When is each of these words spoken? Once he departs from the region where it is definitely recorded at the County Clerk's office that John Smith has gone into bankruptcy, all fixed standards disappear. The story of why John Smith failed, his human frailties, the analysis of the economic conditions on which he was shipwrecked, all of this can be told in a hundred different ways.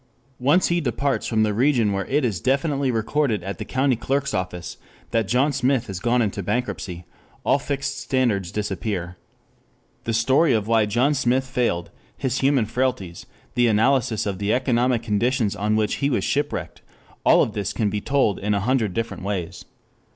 Once 0.39 0.69
he 0.69 0.81
departs 0.81 1.27
from 1.27 1.43
the 1.43 1.53
region 1.53 1.91
where 1.91 2.05
it 2.07 2.25
is 2.25 2.41
definitely 2.41 2.89
recorded 2.89 3.43
at 3.43 3.59
the 3.59 3.63
County 3.63 3.95
Clerk's 3.95 4.33
office 4.33 4.77
that 5.11 5.27
John 5.27 5.53
Smith 5.53 5.85
has 5.85 5.99
gone 5.99 6.23
into 6.23 6.41
bankruptcy, 6.41 7.05
all 7.43 7.59
fixed 7.59 7.99
standards 7.99 8.51
disappear. 8.51 9.17
The 10.05 10.13
story 10.13 10.53
of 10.53 10.65
why 10.67 10.87
John 10.87 11.13
Smith 11.13 11.45
failed, 11.45 11.91
his 12.17 12.39
human 12.39 12.65
frailties, 12.65 13.27
the 13.53 13.67
analysis 13.67 14.25
of 14.25 14.39
the 14.39 14.51
economic 14.55 15.03
conditions 15.03 15.55
on 15.55 15.75
which 15.75 15.97
he 15.97 16.09
was 16.09 16.23
shipwrecked, 16.23 16.81
all 17.23 17.43
of 17.43 17.53
this 17.53 17.71
can 17.71 17.91
be 17.91 18.01
told 18.01 18.39
in 18.39 18.55
a 18.55 18.59
hundred 18.59 18.95
different 18.95 19.21
ways. 19.21 19.65